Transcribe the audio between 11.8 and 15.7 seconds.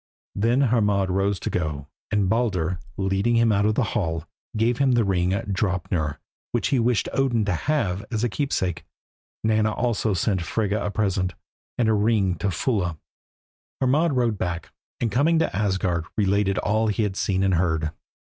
a ring to Fulla. Hermod rode back, and coming to